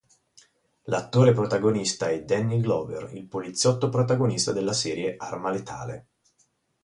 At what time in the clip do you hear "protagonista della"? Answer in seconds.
3.89-4.73